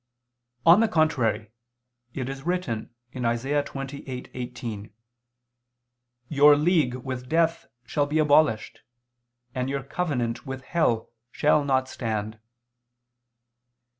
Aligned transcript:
On 0.65 0.79
the 0.79 0.87
contrary, 0.87 1.51
It 2.15 2.27
is 2.27 2.41
written 2.41 2.89
(Isa. 3.13 3.21
28:18): 3.61 4.89
"Your 6.27 6.55
league 6.57 6.95
with 6.95 7.29
death 7.29 7.67
shall 7.85 8.07
be 8.07 8.17
abolished, 8.17 8.81
and 9.53 9.69
your 9.69 9.83
covenant 9.83 10.43
with 10.43 10.63
hell 10.63 11.11
shall 11.31 11.63
not 11.63 11.87
stand." 11.87 12.39